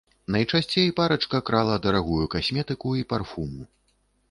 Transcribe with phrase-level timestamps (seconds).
[0.35, 3.71] Найчасцей парачка крала дарагую касметыку і парфуму.